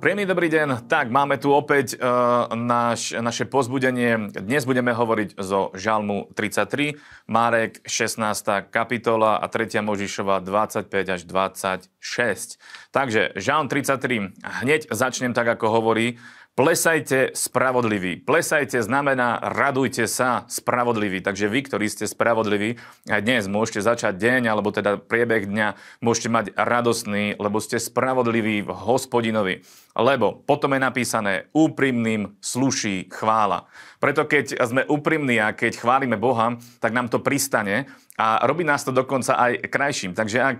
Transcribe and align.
Príjemný 0.00 0.24
dobrý 0.24 0.48
deň. 0.48 0.88
Tak, 0.88 1.12
máme 1.12 1.36
tu 1.36 1.52
opäť 1.52 1.92
uh, 2.00 2.48
naš, 2.56 3.12
naše 3.12 3.44
pozbudenie. 3.44 4.32
Dnes 4.32 4.64
budeme 4.64 4.96
hovoriť 4.96 5.36
zo 5.36 5.68
Žalmu 5.76 6.32
33, 6.32 6.96
Marek 7.28 7.84
16. 7.84 8.72
kapitola 8.72 9.36
a 9.36 9.44
3. 9.44 9.84
Možišova 9.84 10.40
25 10.40 10.88
až 11.04 11.20
26. 11.28 12.56
Takže 12.96 13.36
Žalm 13.36 13.68
33, 13.68 14.40
hneď 14.64 14.88
začnem 14.88 15.36
tak, 15.36 15.52
ako 15.52 15.68
hovorí, 15.68 16.16
Plesajte 16.58 17.30
spravodliví. 17.30 18.26
Plesajte 18.26 18.82
znamená 18.82 19.38
radujte 19.38 20.10
sa 20.10 20.50
spravodliví. 20.50 21.22
Takže 21.22 21.46
vy, 21.46 21.62
ktorí 21.62 21.86
ste 21.86 22.10
spravodliví, 22.10 22.74
aj 23.06 23.22
dnes 23.22 23.46
môžete 23.46 23.86
začať 23.86 24.18
deň, 24.18 24.50
alebo 24.50 24.74
teda 24.74 24.98
priebeh 24.98 25.46
dňa, 25.46 25.78
môžete 26.02 26.26
mať 26.26 26.46
radosný, 26.58 27.38
lebo 27.38 27.62
ste 27.62 27.78
spravodliví 27.78 28.66
v 28.66 28.70
hospodinovi. 28.74 29.62
Lebo 29.94 30.42
potom 30.42 30.74
je 30.74 30.80
napísané, 30.82 31.32
úprimným 31.54 32.34
sluší 32.42 33.06
chvála. 33.14 33.70
Preto 34.02 34.26
keď 34.26 34.58
sme 34.66 34.82
úprimní 34.90 35.38
a 35.38 35.54
keď 35.54 35.78
chválime 35.78 36.18
Boha, 36.18 36.58
tak 36.82 36.90
nám 36.90 37.14
to 37.14 37.22
pristane 37.22 37.86
a 38.18 38.42
robí 38.42 38.66
nás 38.66 38.82
to 38.82 38.90
dokonca 38.90 39.38
aj 39.38 39.70
krajším. 39.70 40.18
Takže 40.18 40.38
ak 40.42 40.58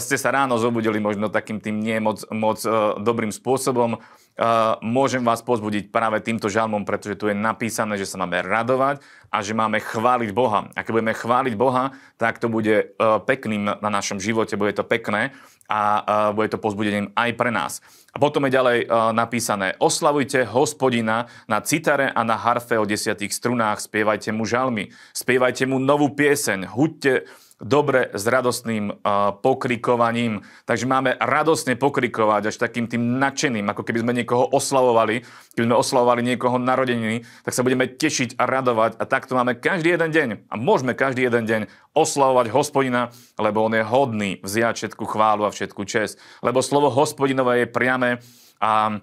ste 0.00 0.16
sa 0.16 0.32
ráno 0.32 0.56
zobudili 0.56 0.96
možno 0.96 1.28
takým 1.28 1.60
tým 1.60 1.76
nie 1.78 2.00
moc, 2.02 2.24
moc 2.34 2.58
e, 2.66 2.70
dobrým 2.98 3.30
spôsobom, 3.30 4.02
môžem 4.80 5.20
vás 5.20 5.44
pozbudiť 5.44 5.92
práve 5.92 6.24
týmto 6.24 6.48
žalmom, 6.48 6.88
pretože 6.88 7.20
tu 7.20 7.28
je 7.28 7.36
napísané, 7.36 8.00
že 8.00 8.08
sa 8.08 8.16
máme 8.16 8.40
radovať 8.40 9.04
a 9.30 9.44
že 9.46 9.54
máme 9.54 9.78
chváliť 9.78 10.30
Boha. 10.34 10.72
A 10.74 10.82
keď 10.82 10.92
budeme 10.96 11.14
chváliť 11.14 11.54
Boha, 11.54 11.94
tak 12.18 12.42
to 12.42 12.50
bude 12.50 12.74
e, 12.74 12.84
pekným 12.98 13.78
na 13.78 13.90
našom 13.92 14.18
živote, 14.18 14.58
bude 14.58 14.74
to 14.74 14.82
pekné 14.82 15.30
a 15.70 15.80
e, 15.80 16.00
bude 16.34 16.50
to 16.50 16.58
pozbudením 16.58 17.14
aj 17.14 17.30
pre 17.38 17.54
nás. 17.54 17.78
A 18.10 18.18
potom 18.18 18.42
je 18.48 18.56
ďalej 18.58 18.78
e, 18.82 18.86
napísané, 19.14 19.78
oslavujte 19.78 20.42
hospodina 20.50 21.30
na 21.46 21.62
citare 21.62 22.10
a 22.10 22.26
na 22.26 22.34
harfe 22.34 22.74
o 22.74 22.88
desiatých 22.88 23.30
strunách, 23.30 23.86
spievajte 23.86 24.34
mu 24.34 24.42
žalmy, 24.42 24.90
spievajte 25.14 25.70
mu 25.70 25.78
novú 25.78 26.10
pieseň, 26.10 26.66
huďte 26.66 27.30
dobre 27.60 28.08
s 28.16 28.24
radostným 28.24 28.90
uh, 28.90 29.36
pokrikovaním. 29.36 30.40
Takže 30.64 30.88
máme 30.88 31.14
radostne 31.20 31.76
pokrikovať 31.76 32.50
až 32.50 32.56
takým 32.56 32.88
tým 32.88 33.20
nadšeným, 33.20 33.68
ako 33.70 33.84
keby 33.84 34.02
sme 34.02 34.16
niekoho 34.16 34.48
oslavovali. 34.48 35.22
Keby 35.54 35.68
sme 35.68 35.76
oslavovali 35.76 36.20
niekoho 36.24 36.56
narodeniny, 36.56 37.22
tak 37.44 37.52
sa 37.52 37.62
budeme 37.62 37.86
tešiť 37.86 38.40
a 38.40 38.48
radovať. 38.48 38.96
A 38.96 39.04
takto 39.04 39.36
máme 39.36 39.60
každý 39.60 39.94
jeden 39.94 40.10
deň. 40.10 40.28
A 40.48 40.54
môžeme 40.56 40.96
každý 40.96 41.28
jeden 41.28 41.44
deň 41.44 41.60
oslavovať 41.92 42.48
hospodina, 42.50 43.12
lebo 43.36 43.62
on 43.68 43.76
je 43.76 43.84
hodný 43.84 44.30
vziať 44.40 44.74
všetku 44.80 45.04
chválu 45.04 45.44
a 45.44 45.52
všetku 45.52 45.84
čest. 45.84 46.16
Lebo 46.40 46.64
slovo 46.64 46.88
hospodinové 46.88 47.64
je 47.64 47.68
priame 47.68 48.10
a 48.56 49.00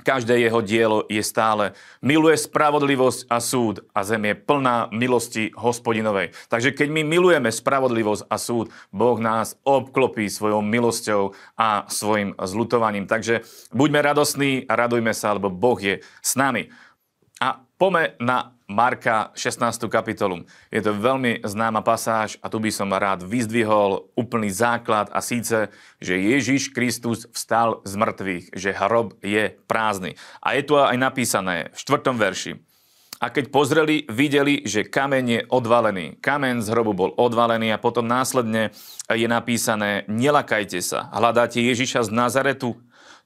Každé 0.00 0.40
jeho 0.40 0.60
dielo 0.64 1.04
je 1.06 1.20
stále. 1.20 1.76
Miluje 2.00 2.36
spravodlivosť 2.36 3.28
a 3.28 3.38
súd 3.38 3.84
a 3.92 4.00
zem 4.04 4.32
je 4.32 4.34
plná 4.34 4.88
milosti 4.92 5.52
hospodinovej. 5.56 6.32
Takže 6.48 6.72
keď 6.72 6.88
my 6.88 7.02
milujeme 7.04 7.50
spravodlivosť 7.52 8.26
a 8.28 8.36
súd, 8.40 8.72
Boh 8.90 9.18
nás 9.20 9.56
obklopí 9.64 10.28
svojou 10.28 10.64
milosťou 10.64 11.36
a 11.56 11.84
svojim 11.88 12.32
zlutovaním. 12.36 13.04
Takže 13.04 13.44
buďme 13.72 14.00
radosní 14.00 14.64
a 14.68 14.76
radujme 14.76 15.12
sa, 15.12 15.36
lebo 15.36 15.52
Boh 15.52 15.78
je 15.80 16.00
s 16.20 16.32
nami. 16.36 16.72
A 17.40 17.56
pome 17.80 18.12
na 18.20 18.52
Marka 18.70 19.34
16. 19.34 19.90
kapitolu. 19.90 20.46
Je 20.70 20.78
to 20.78 20.94
veľmi 20.94 21.42
známa 21.42 21.82
pasáž 21.82 22.38
a 22.38 22.46
tu 22.46 22.62
by 22.62 22.70
som 22.70 22.86
rád 22.86 23.26
vyzdvihol 23.26 24.14
úplný 24.14 24.46
základ 24.46 25.10
a 25.10 25.18
síce, 25.18 25.74
že 25.98 26.14
Ježiš 26.14 26.70
Kristus 26.70 27.26
vstal 27.34 27.82
z 27.82 27.98
mŕtvych, 27.98 28.44
že 28.54 28.70
hrob 28.70 29.18
je 29.26 29.58
prázdny. 29.66 30.14
A 30.38 30.54
je 30.54 30.62
tu 30.62 30.78
aj 30.78 30.94
napísané 30.94 31.74
v 31.74 31.78
4. 31.82 32.14
verši. 32.14 32.52
A 33.20 33.28
keď 33.28 33.52
pozreli, 33.52 34.06
videli, 34.06 34.62
že 34.64 34.86
kameň 34.86 35.24
je 35.26 35.40
odvalený. 35.50 36.22
Kameň 36.22 36.62
z 36.64 36.70
hrobu 36.72 36.94
bol 36.94 37.10
odvalený 37.18 37.74
a 37.74 37.82
potom 37.82 38.06
následne 38.06 38.70
je 39.10 39.26
napísané, 39.28 40.08
nelakajte 40.08 40.80
sa, 40.80 41.10
hľadáte 41.12 41.60
Ježiša 41.60 42.06
z 42.06 42.10
Nazaretu, 42.14 42.80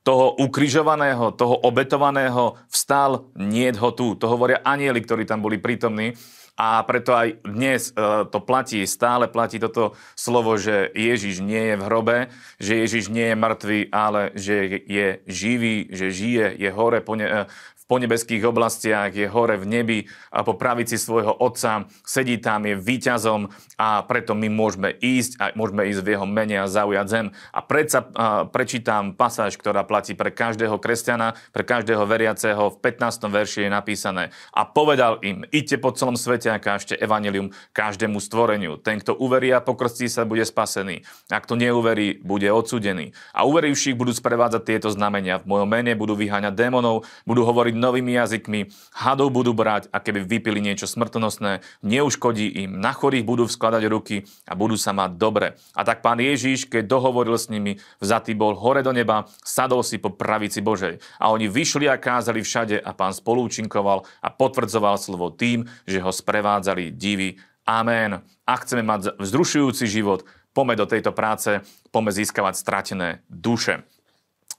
toho 0.04 0.36
ukrižovaného, 0.36 1.32
toho 1.32 1.56
obetovaného 1.64 2.60
vstal, 2.68 3.32
nie 3.40 3.72
ho 3.72 3.90
tu. 3.96 4.12
To 4.20 4.28
hovoria 4.28 4.60
anieli, 4.60 5.00
ktorí 5.00 5.24
tam 5.24 5.40
boli 5.40 5.56
prítomní. 5.56 6.12
A 6.54 6.86
preto 6.86 7.10
aj 7.10 7.42
dnes 7.42 7.90
e, 7.90 8.30
to 8.30 8.38
platí, 8.38 8.86
stále 8.86 9.26
platí 9.26 9.58
toto 9.58 9.98
slovo, 10.14 10.54
že 10.54 10.86
Ježiš 10.94 11.42
nie 11.42 11.74
je 11.74 11.74
v 11.74 11.86
hrobe, 11.90 12.16
že 12.62 12.78
Ježiš 12.78 13.10
nie 13.10 13.34
je 13.34 13.40
mŕtvý, 13.42 13.80
ale 13.90 14.30
že 14.38 14.86
je 14.86 15.18
živý, 15.26 15.90
že 15.90 16.14
žije, 16.14 16.54
je 16.54 16.70
hore 16.70 17.02
po 17.02 17.18
ne, 17.18 17.50
e, 17.84 17.88
po 17.88 18.00
nebeských 18.00 18.48
oblastiach, 18.48 19.12
je 19.12 19.28
hore 19.28 19.60
v 19.60 19.68
nebi 19.68 19.98
a 20.32 20.40
po 20.40 20.56
pravici 20.56 20.96
svojho 20.96 21.36
otca, 21.36 21.84
sedí 22.02 22.40
tam, 22.40 22.64
je 22.64 22.74
víťazom 22.80 23.52
a 23.76 24.00
preto 24.08 24.32
my 24.32 24.48
môžeme 24.48 24.96
ísť 24.96 25.36
a 25.36 25.44
môžeme 25.52 25.84
ísť 25.92 26.00
v 26.00 26.10
jeho 26.16 26.26
mene 26.26 26.64
a 26.64 26.70
zaujať 26.70 27.06
zem. 27.06 27.26
A 27.52 27.60
predsa 27.60 28.06
a 28.14 28.44
prečítam 28.48 29.12
pasáž, 29.12 29.58
ktorá 29.58 29.84
platí 29.84 30.16
pre 30.16 30.30
každého 30.32 30.80
kresťana, 30.80 31.36
pre 31.52 31.66
každého 31.66 32.06
veriaceho. 32.08 32.72
V 32.72 32.80
15. 32.80 33.28
verši 33.28 33.66
je 33.66 33.70
napísané 33.70 34.24
a 34.54 34.64
povedal 34.64 35.20
im, 35.20 35.44
idte 35.52 35.76
po 35.76 35.92
celom 35.92 36.16
svete 36.16 36.48
a 36.48 36.62
kážte 36.62 36.94
evanelium 36.96 37.50
každému 37.74 38.22
stvoreniu. 38.22 38.80
Ten, 38.80 39.02
kto 39.02 39.18
uverí 39.18 39.50
a 39.52 39.60
pokrstí 39.60 40.06
sa, 40.08 40.24
bude 40.24 40.46
spasený. 40.46 41.04
Ak 41.28 41.44
to 41.44 41.58
neuverí, 41.58 42.22
bude 42.22 42.46
odsudený. 42.48 43.12
A 43.34 43.44
uverivších 43.44 43.98
budú 43.98 44.14
sprevádzať 44.14 44.62
tieto 44.64 44.88
znamenia. 44.88 45.42
V 45.42 45.50
mojom 45.50 45.68
mene 45.68 45.92
budú 45.98 46.14
vyháňať 46.14 46.54
démonov, 46.54 47.04
budú 47.26 47.44
hovoriť 47.44 47.73
hovoriť 47.74 47.82
novými 47.82 48.12
jazykmi, 48.14 48.60
hadov 48.94 49.34
budú 49.34 49.50
brať 49.50 49.90
a 49.90 49.98
keby 49.98 50.22
vypili 50.22 50.62
niečo 50.62 50.86
smrtonosné, 50.86 51.66
neuškodí 51.82 52.46
im, 52.62 52.78
na 52.78 52.94
chorých 52.94 53.26
budú 53.26 53.44
vskladať 53.50 53.82
ruky 53.90 54.22
a 54.46 54.54
budú 54.54 54.78
sa 54.78 54.94
mať 54.94 55.18
dobre. 55.18 55.58
A 55.74 55.82
tak 55.82 56.00
pán 56.06 56.22
Ježíš, 56.22 56.70
keď 56.70 56.86
dohovoril 56.86 57.34
s 57.34 57.50
nimi, 57.50 57.82
vzatý 57.98 58.38
bol 58.38 58.54
hore 58.54 58.86
do 58.86 58.94
neba, 58.94 59.26
sadol 59.42 59.82
si 59.82 59.98
po 59.98 60.14
pravici 60.14 60.62
Božej. 60.62 61.02
A 61.18 61.34
oni 61.34 61.50
vyšli 61.50 61.90
a 61.90 61.98
kázali 61.98 62.46
všade 62.46 62.78
a 62.78 62.90
pán 62.94 63.10
spolúčinkoval 63.10 64.06
a 64.22 64.28
potvrdzoval 64.30 64.94
slovo 65.02 65.34
tým, 65.34 65.66
že 65.84 65.98
ho 65.98 66.14
sprevádzali 66.14 66.94
divy. 66.94 67.42
Amen. 67.66 68.22
A 68.44 68.52
chceme 68.60 68.84
mať 68.86 69.18
vzrušujúci 69.18 69.88
život, 69.88 70.22
pome 70.52 70.78
do 70.78 70.86
tejto 70.86 71.10
práce, 71.16 71.64
pome 71.90 72.12
získavať 72.12 72.54
stratené 72.54 73.24
duše. 73.26 73.82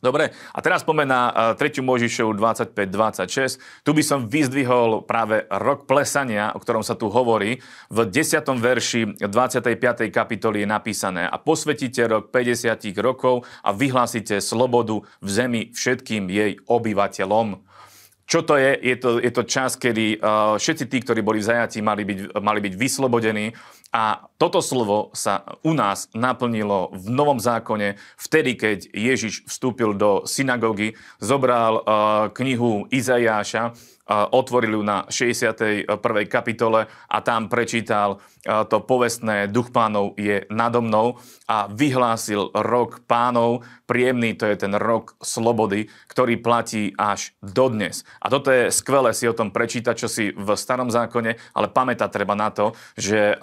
Dobre, 0.06 0.38
a 0.54 0.60
teraz 0.62 0.86
poďme 0.86 1.10
na 1.10 1.22
3. 1.58 1.82
Možišovu 1.82 2.38
25-26. 2.38 3.58
Tu 3.82 3.90
by 3.90 4.04
som 4.06 4.30
vyzdvihol 4.30 5.02
práve 5.02 5.50
rok 5.50 5.90
plesania, 5.90 6.54
o 6.54 6.62
ktorom 6.62 6.86
sa 6.86 6.94
tu 6.94 7.10
hovorí. 7.10 7.58
V 7.90 8.06
10. 8.06 8.46
verši 8.54 9.18
25. 9.26 10.14
kapitoly 10.14 10.62
je 10.62 10.70
napísané 10.70 11.26
a 11.26 11.42
posvetíte 11.42 12.06
rok 12.06 12.30
50 12.30 12.78
rokov 13.02 13.50
a 13.66 13.74
vyhlásite 13.74 14.38
slobodu 14.46 15.02
v 15.26 15.28
zemi 15.28 15.62
všetkým 15.74 16.30
jej 16.30 16.62
obyvateľom. 16.70 17.66
Čo 18.26 18.42
to 18.42 18.58
je? 18.58 18.74
Je 18.82 18.96
to, 18.98 19.22
je 19.22 19.30
to 19.30 19.44
čas, 19.46 19.78
kedy 19.78 20.18
uh, 20.18 20.58
všetci 20.58 20.90
tí, 20.90 20.98
ktorí 21.06 21.22
boli 21.22 21.46
zajatí, 21.46 21.78
mali 21.86 22.02
byť, 22.02 22.42
mali 22.42 22.58
byť 22.58 22.74
vyslobodení. 22.74 23.54
A 23.94 24.26
toto 24.42 24.66
slovo 24.66 25.14
sa 25.14 25.46
u 25.62 25.78
nás 25.78 26.10
naplnilo 26.12 26.90
v 26.92 27.06
Novom 27.14 27.38
zákone 27.38 28.02
vtedy, 28.18 28.58
keď 28.58 28.92
Ježiš 28.92 29.46
vstúpil 29.46 29.94
do 29.94 30.26
synagógy, 30.26 30.98
zobral 31.22 31.80
uh, 31.80 32.28
knihu 32.34 32.90
Izajáša, 32.90 33.78
otvoril 34.10 34.78
ju 34.78 34.84
na 34.86 35.10
61. 35.10 35.90
kapitole 36.30 36.86
a 36.90 37.18
tam 37.26 37.50
prečítal 37.50 38.22
to 38.46 38.78
povestné 38.86 39.50
Duch 39.50 39.74
pánov 39.74 40.14
je 40.22 40.46
nado 40.54 40.78
mnou 40.86 41.18
a 41.50 41.66
vyhlásil 41.66 42.54
rok 42.54 43.02
pánov. 43.10 43.66
Príjemný 43.90 44.38
to 44.38 44.46
je 44.46 44.58
ten 44.62 44.74
rok 44.78 45.18
slobody, 45.18 45.90
ktorý 46.10 46.38
platí 46.38 46.94
až 46.94 47.34
dodnes. 47.42 48.06
A 48.22 48.30
toto 48.30 48.54
je 48.54 48.70
skvelé 48.70 49.18
si 49.18 49.26
o 49.26 49.34
tom 49.34 49.50
prečítať, 49.50 49.96
čo 49.98 50.10
si 50.10 50.30
v 50.30 50.54
starom 50.54 50.94
zákone, 50.94 51.38
ale 51.58 51.68
pamätať 51.74 52.10
treba 52.14 52.38
na 52.38 52.54
to, 52.54 52.78
že, 52.94 53.34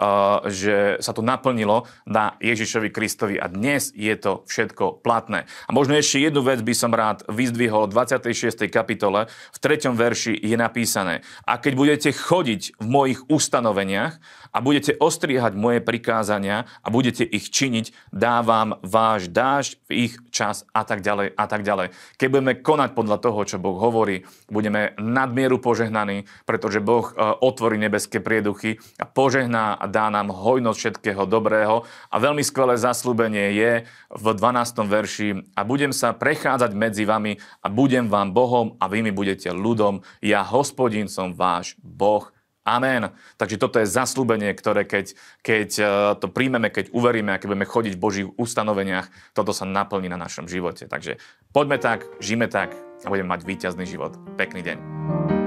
že 0.50 1.02
sa 1.02 1.10
to 1.10 1.22
naplnilo 1.22 1.90
na 2.06 2.38
Ježišovi 2.38 2.94
Kristovi 2.94 3.36
a 3.42 3.50
dnes 3.50 3.90
je 3.94 4.14
to 4.14 4.46
všetko 4.46 5.02
platné. 5.02 5.50
A 5.66 5.70
možno 5.74 5.98
ešte 5.98 6.22
jednu 6.22 6.46
vec 6.46 6.62
by 6.62 6.74
som 6.78 6.94
rád 6.94 7.26
vyzdvihol 7.26 7.90
v 7.90 7.94
26. 7.98 8.70
kapitole. 8.70 9.26
V 9.50 9.58
3. 9.58 9.90
verši 9.94 10.38
je 10.52 10.58
napísané, 10.60 11.14
a 11.48 11.56
keď 11.56 11.72
budete 11.72 12.10
chodiť 12.12 12.76
v 12.76 12.86
mojich 12.86 13.20
ustanoveniach 13.32 14.20
a 14.52 14.58
budete 14.60 14.92
ostriehať 15.00 15.56
moje 15.56 15.80
prikázania 15.80 16.68
a 16.84 16.92
budete 16.92 17.24
ich 17.24 17.48
činiť, 17.48 18.12
dávam 18.12 18.76
váš 18.84 19.32
dážď 19.32 19.70
v 19.88 19.90
ich 20.08 20.14
čas 20.28 20.68
a 20.76 20.84
tak 20.84 21.00
ďalej 21.00 21.32
a 21.32 21.44
tak 21.48 21.64
ďalej. 21.64 21.96
Keď 22.20 22.28
budeme 22.28 22.60
konať 22.60 22.92
podľa 22.92 23.18
toho, 23.24 23.40
čo 23.48 23.56
Boh 23.56 23.80
hovorí, 23.80 24.28
budeme 24.52 24.92
nadmieru 25.00 25.56
požehnaní, 25.56 26.28
pretože 26.44 26.84
Boh 26.84 27.08
e, 27.08 27.14
otvorí 27.40 27.80
nebeské 27.80 28.20
prieduchy 28.20 28.76
a 29.00 29.08
požehná 29.08 29.72
a 29.80 29.88
dá 29.88 30.12
nám 30.12 30.28
hojnosť 30.28 30.78
všetkého 30.78 31.24
dobrého 31.24 31.88
a 32.12 32.16
veľmi 32.20 32.44
skvelé 32.44 32.76
zaslúbenie 32.76 33.56
je 33.56 33.72
v 34.12 34.26
12. 34.36 34.84
verši 34.84 35.28
a 35.56 35.64
budem 35.64 35.96
sa 35.96 36.12
prechádzať 36.12 36.76
medzi 36.76 37.08
vami 37.08 37.40
a 37.64 37.72
budem 37.72 38.12
vám 38.12 38.36
Bohom 38.36 38.76
a 38.76 38.84
vy 38.92 39.00
mi 39.00 39.12
budete 39.14 39.48
ľudom. 39.48 40.04
Ja, 40.20 40.41
hospodin, 40.46 41.06
som 41.06 41.34
váš 41.34 41.74
Boh. 41.80 42.30
Amen. 42.62 43.10
Takže 43.42 43.58
toto 43.58 43.82
je 43.82 43.90
zaslúbenie, 43.90 44.54
ktoré 44.54 44.86
keď, 44.86 45.18
keď 45.42 45.68
e, 45.82 45.84
to 46.22 46.30
príjmeme, 46.30 46.70
keď 46.70 46.94
uveríme 46.94 47.34
a 47.34 47.38
keď 47.42 47.50
budeme 47.50 47.66
chodiť 47.66 47.92
v 47.98 48.02
Božích 48.02 48.28
ustanoveniach, 48.38 49.10
toto 49.34 49.50
sa 49.50 49.66
naplní 49.66 50.06
na 50.06 50.14
našom 50.14 50.46
živote. 50.46 50.86
Takže 50.86 51.18
poďme 51.50 51.82
tak, 51.82 52.06
žijeme 52.22 52.46
tak 52.46 52.70
a 53.02 53.10
budeme 53.10 53.34
mať 53.34 53.42
víťazný 53.42 53.82
život. 53.82 54.14
Pekný 54.38 54.62
deň. 54.62 55.41